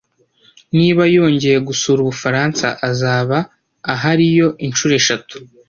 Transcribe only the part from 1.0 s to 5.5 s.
yongeye gusura Ubufaransa, azaba ahariyo inshuro eshatu.